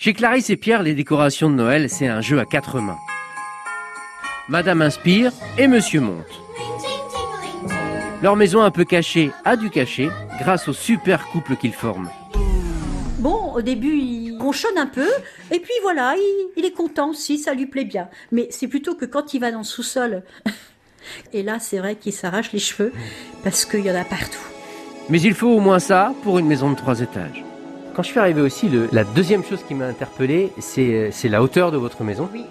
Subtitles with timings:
[0.00, 3.00] Chez Clarisse et Pierre, les décorations de Noël, c'est un jeu à quatre mains.
[4.48, 6.40] Madame inspire et Monsieur monte.
[8.22, 10.08] Leur maison un peu cachée a du cachet
[10.38, 12.10] grâce au super couple qu'ils forment.
[13.18, 15.08] Bon, au début, il ronchonne un peu,
[15.50, 18.08] et puis voilà, il, il est content aussi, ça lui plaît bien.
[18.30, 20.22] Mais c'est plutôt que quand il va dans le sous-sol,
[21.32, 22.92] et là, c'est vrai qu'il s'arrache les cheveux,
[23.42, 24.38] parce qu'il y en a partout.
[25.08, 27.42] Mais il faut au moins ça pour une maison de trois étages.
[27.98, 31.72] Quand je suis arrivé aussi, le- la deuxième chose qui m'a interpellé, c'est la hauteur
[31.72, 32.28] de votre maison.
[32.32, 32.44] Oui.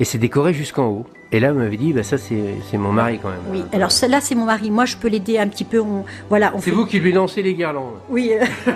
[0.00, 1.06] Et c'est décoré jusqu'en haut.
[1.30, 3.38] Et là, vous m'avez dit, bah, ça, c'est mon mari quand même.
[3.48, 4.72] Oui, alors celle-là, c'est mon mari.
[4.72, 5.78] Moi, je peux l'aider un petit peu.
[5.78, 7.94] On, voilà, on C'est fait- vous qui lui lancez les guirlandes.
[8.10, 8.32] Oui.
[8.32, 8.44] euh,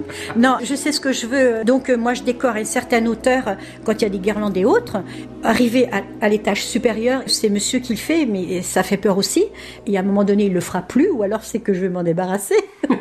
[0.36, 1.64] non, je sais ce que je veux.
[1.66, 4.20] Donc, euh, moi, je décore à une certaine hauteur euh, quand il y a des
[4.20, 5.02] guirlandes et autres.
[5.42, 9.44] Arrivé à, à l'étage supérieur, c'est monsieur qui le fait, mais ça fait peur aussi.
[9.86, 11.90] Et à un moment donné, il le fera plus, ou alors c'est que je vais
[11.90, 12.56] m'en débarrasser.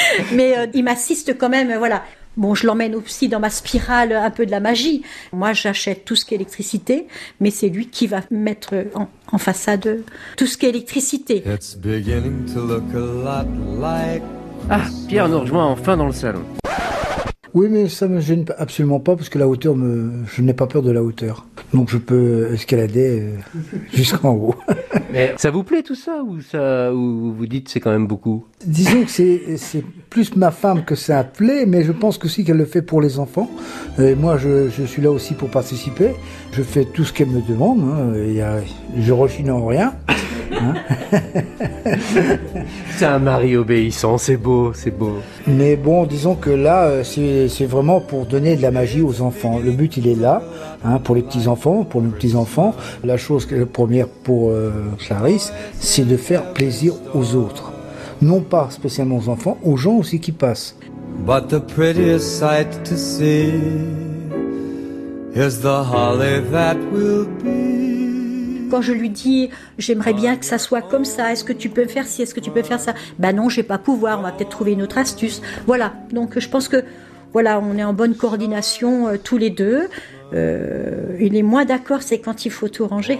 [0.32, 2.02] mais euh, il m'assiste quand même, voilà.
[2.36, 5.02] Bon, je l'emmène aussi dans ma spirale un peu de la magie.
[5.32, 7.08] Moi, j'achète tout ce qui est électricité,
[7.40, 10.02] mais c'est lui qui va mettre en, en façade
[10.36, 11.42] tout ce qui est électricité.
[11.46, 13.48] It's beginning to look a lot
[13.80, 14.22] like
[14.70, 16.42] Ah, Pierre nous rejoint enfin dans le salon.
[17.54, 20.66] Oui, mais ça me gêne absolument pas parce que la hauteur me, je n'ai pas
[20.66, 21.44] peur de la hauteur.
[21.72, 23.58] Donc je peux escalader euh,
[23.92, 24.54] jusqu'en haut.
[25.12, 28.46] Mais ça vous plaît tout ça ou ça ou vous dites c'est quand même beaucoup?
[28.64, 32.56] Disons que c'est, c'est plus ma femme que ça plaît, mais je pense aussi qu'elle
[32.56, 33.48] le fait pour les enfants.
[33.98, 36.10] Et moi, je, je suis là aussi pour participer.
[36.52, 37.80] Je fais tout ce qu'elle me demande.
[37.80, 38.12] Hein.
[38.16, 38.56] Il y a,
[38.98, 39.94] je rechigne en rien.
[42.96, 45.18] C'est un mari obéissant, c'est beau, c'est beau.
[45.46, 49.60] Mais bon, disons que là, euh, c'est vraiment pour donner de la magie aux enfants.
[49.64, 50.42] Le but, il est là,
[50.84, 52.74] hein, pour les petits-enfants, pour les petits-enfants.
[53.04, 57.72] La chose première pour euh, Clarisse, c'est de faire plaisir aux autres.
[58.20, 60.74] Non pas spécialement aux enfants, aux gens aussi qui passent.
[61.24, 63.52] But the prettiest sight to see
[65.34, 68.07] is the holly that will be.
[68.68, 71.86] Quand je lui dis j'aimerais bien que ça soit comme ça, est-ce que tu peux
[71.86, 72.94] faire ci, est-ce que tu peux faire ça?
[73.18, 75.40] Ben non, je vais pas pouvoir, on va peut-être trouver une autre astuce.
[75.66, 76.84] Voilà, donc je pense que
[77.32, 79.88] voilà, on est en bonne coordination euh, tous les deux.
[80.32, 83.18] Euh, il est moins d'accord, c'est quand il faut tout ranger.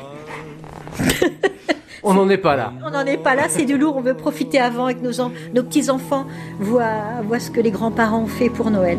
[2.02, 2.72] On n'en est pas là.
[2.86, 5.12] On n'en est pas là, c'est du lourd, on veut profiter avant avec nos,
[5.54, 6.26] nos petits-enfants,
[6.58, 8.98] voir, voir ce que les grands-parents ont fait pour Noël.